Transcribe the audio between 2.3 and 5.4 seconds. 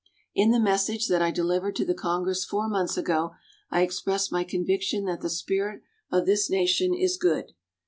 four months ago, I expressed my conviction that the